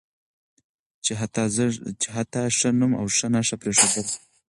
چې 2.01 2.07
حتی 2.15 2.43
ښه 2.57 2.69
نوم 2.79 2.91
او 2.99 3.05
ښه 3.17 3.27
نښه 3.33 3.55
پرېښودل 3.61 4.07